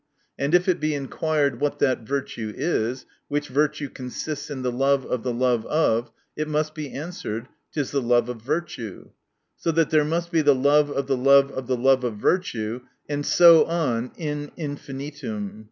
And 0.35 0.55
if 0.55 0.67
it 0.67 0.79
be 0.79 0.95
inquired, 0.95 1.59
wrjttt 1.59 1.77
that 1.77 1.99
virtue 2.07 2.51
is, 2.57 3.05
which 3.27 3.49
virtue 3.49 3.87
consists 3.87 4.49
in 4.49 4.63
the 4.63 4.71
love 4.71 5.05
of 5.05 5.21
the 5.21 5.31
love 5.31 5.63
of, 5.67 6.09
it 6.35 6.47
must 6.47 6.73
be 6.73 6.91
answered, 6.91 7.47
it 7.75 7.79
is 7.81 7.91
the 7.91 8.01
love 8.01 8.27
of 8.27 8.41
virtue. 8.41 9.11
So 9.57 9.71
that 9.73 9.91
there 9.91 10.03
must 10.03 10.31
be 10.31 10.41
the 10.41 10.55
love 10.55 10.89
of 10.89 11.05
the 11.05 11.15
love 11.15 11.51
of 11.51 11.67
the 11.67 11.77
love 11.77 12.03
of 12.03 12.17
virtue, 12.17 12.81
and 13.07 13.23
so 13.23 13.65
on 13.65 14.11
in 14.17 14.49
infinitum. 14.57 15.59